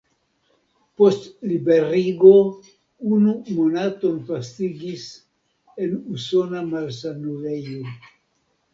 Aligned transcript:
Post 1.01 1.27
liberigo 1.51 2.31
unu 3.11 3.35
monaton 3.59 4.19
pasigis 4.33 5.07
en 5.85 5.97
usona 6.19 6.69
malsanulejo. 6.75 7.81